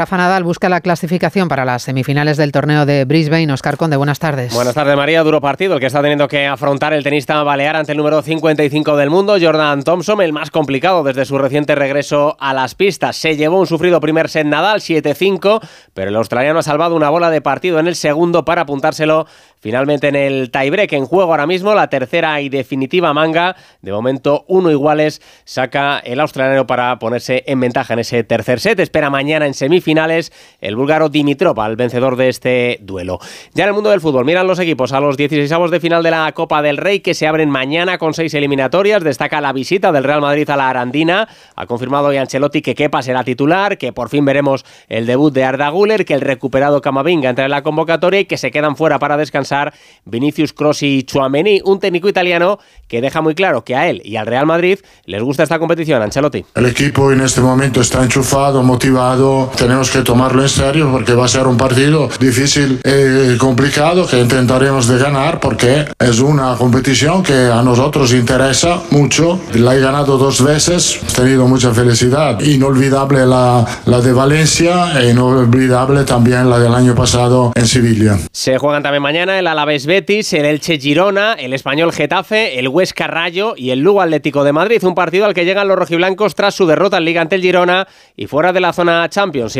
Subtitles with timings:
[0.00, 3.52] Rafa Nadal busca la clasificación para las semifinales del torneo de Brisbane.
[3.52, 4.54] Oscar Conde, buenas tardes.
[4.54, 5.22] Buenas tardes, María.
[5.22, 8.96] Duro partido el que está teniendo que afrontar el tenista balear ante el número 55
[8.96, 13.14] del mundo, Jordan Thompson, el más complicado desde su reciente regreso a las pistas.
[13.16, 15.60] Se llevó un sufrido primer set Nadal, 7-5,
[15.92, 19.26] pero el australiano ha salvado una bola de partido en el segundo para apuntárselo
[19.60, 20.94] finalmente en el tiebreak.
[20.94, 23.54] En juego ahora mismo la tercera y definitiva manga.
[23.82, 28.80] De momento, uno iguales saca el australiano para ponerse en ventaja en ese tercer set.
[28.80, 30.30] Espera mañana en semifinales finales
[30.60, 33.18] el búlgaro Dimitrov, al vencedor de este duelo.
[33.54, 36.12] Ya en el mundo del fútbol, miran los equipos a los 16 de final de
[36.12, 39.02] la Copa del Rey que se abren mañana con seis eliminatorias.
[39.02, 41.28] Destaca la visita del Real Madrid a la Arandina.
[41.56, 45.42] Ha confirmado hoy Ancelotti que Kepa será titular, que por fin veremos el debut de
[45.42, 49.00] Arda Guller, que el recuperado Camavinga entra en la convocatoria y que se quedan fuera
[49.00, 53.88] para descansar Vinicius Cross y Chuamení, un técnico italiano que deja muy claro que a
[53.88, 56.44] él y al Real Madrid les gusta esta competición, Ancelotti.
[56.54, 61.26] El equipo en este momento está enchufado, motivado, tenemos que tomarlo en serio porque va
[61.26, 67.22] a ser un partido difícil y complicado que intentaremos de ganar porque es una competición
[67.22, 69.40] que a nosotros interesa mucho.
[69.54, 72.40] La he ganado dos veces, he tenido mucha felicidad.
[72.40, 78.18] Inolvidable la, la de Valencia e inolvidable también la del año pasado en Sevilla.
[78.32, 83.06] Se juegan también mañana el Alavés Betis, el Elche Girona, el Español Getafe, el Huesca
[83.06, 84.82] Rayo y el Lugo Atlético de Madrid.
[84.82, 87.86] Un partido al que llegan los rojiblancos tras su derrota en Liga ante el Girona
[88.16, 89.56] y fuera de la zona Champions.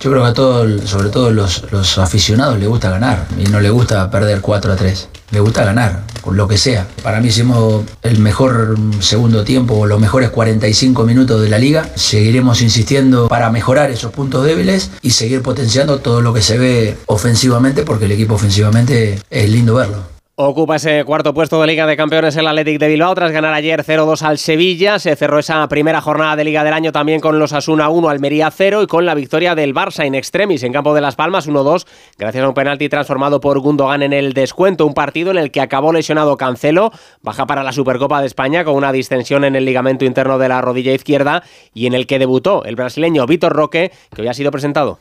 [0.00, 3.60] Yo creo que a todos, sobre todo los, los aficionados, les gusta ganar y no
[3.60, 5.08] les gusta perder 4 a 3.
[5.30, 6.02] Les gusta ganar,
[6.34, 6.86] lo que sea.
[7.02, 11.88] Para mí hicimos el mejor segundo tiempo o los mejores 45 minutos de la liga.
[11.94, 16.96] Seguiremos insistiendo para mejorar esos puntos débiles y seguir potenciando todo lo que se ve
[17.06, 20.15] ofensivamente porque el equipo ofensivamente es lindo verlo.
[20.38, 23.82] Ocupa ese cuarto puesto de Liga de Campeones el Athletic de Bilbao tras ganar ayer
[23.82, 24.98] 0-2 al Sevilla.
[24.98, 28.50] Se cerró esa primera jornada de Liga del año también con los Asuna 1, Almería
[28.50, 31.86] 0 y con la victoria del Barça in extremis en campo de Las Palmas 1-2
[32.18, 34.84] gracias a un penalti transformado por Gundogan en el descuento.
[34.84, 36.92] Un partido en el que acabó lesionado Cancelo,
[37.22, 40.60] baja para la Supercopa de España con una distensión en el ligamento interno de la
[40.60, 44.50] rodilla izquierda y en el que debutó el brasileño Vitor Roque que hoy ha sido
[44.50, 44.98] presentado.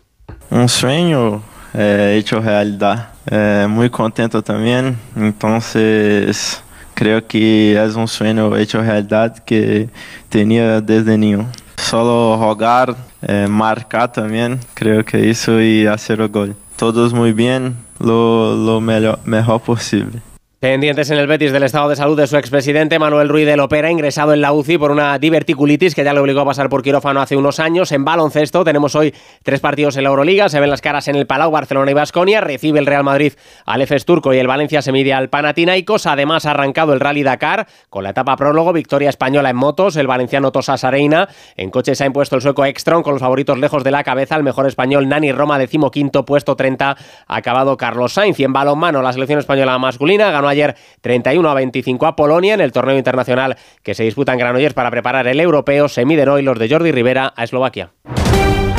[0.50, 1.42] Un sueño
[1.78, 3.10] hecho realidad.
[3.30, 6.62] Eh, muy contento también, entonces
[6.94, 9.90] creo que es un sueño hecho realidad que
[10.30, 11.48] tenía desde niño.
[11.78, 16.56] Solo jugar, eh, marcar también, creo que eso y hacer el gol.
[16.78, 20.22] Todos muy bien, lo, lo mejor, mejor posible.
[20.60, 23.92] Pendientes en el Betis del estado de salud de su expresidente Manuel Ruiz de Lopera,
[23.92, 27.20] ingresado en la UCI por una diverticulitis que ya le obligó a pasar por quirófano
[27.22, 27.92] hace unos años.
[27.92, 31.28] En baloncesto tenemos hoy tres partidos en la Euroliga, se ven las caras en el
[31.28, 33.34] Palau, Barcelona y Basconia, recibe el Real Madrid
[33.66, 36.08] al EFES Turco y el Valencia se mide al Panathinaikos.
[36.08, 40.08] Además ha arrancado el Rally Dakar con la etapa prólogo, victoria española en motos, el
[40.08, 41.28] valenciano Tosa Sareina.
[41.58, 44.44] En coches ha impuesto el sueco Extron con los favoritos lejos de la cabeza, el
[44.44, 46.96] mejor español Nani Roma, decimoquinto, puesto 30,
[47.28, 48.40] ha acabado Carlos Sainz.
[48.40, 52.72] Y en balonmano la selección española masculina ayer 31 a 25 a Polonia en el
[52.72, 55.88] torneo internacional que se disputa en Granollers para preparar el europeo.
[55.88, 57.92] Se miden hoy los de Jordi Rivera a Eslovaquia.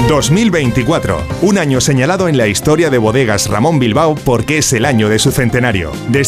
[0.09, 5.09] 2024, un año señalado en la historia de bodegas Ramón Bilbao porque es el año
[5.09, 5.91] de su centenario.
[6.09, 6.25] Desde